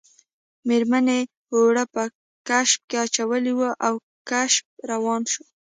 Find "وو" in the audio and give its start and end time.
3.57-3.69